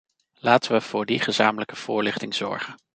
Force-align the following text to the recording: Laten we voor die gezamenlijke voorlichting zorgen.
Laten 0.39 0.71
we 0.71 0.81
voor 0.81 1.05
die 1.05 1.19
gezamenlijke 1.19 1.75
voorlichting 1.75 2.35
zorgen. 2.35 2.75